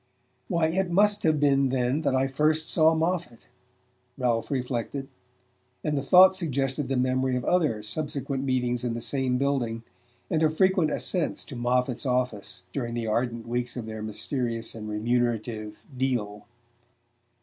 [0.47, 3.41] "Why, it must have been then that I first saw Moffatt,"
[4.17, 5.09] Ralph reflected;
[5.83, 9.83] and the thought suggested the memory of other, subsequent meetings in the same building,
[10.27, 14.89] and of frequent ascents to Moffatt's office during the ardent weeks of their mysterious and
[14.89, 16.47] remunerative "deal."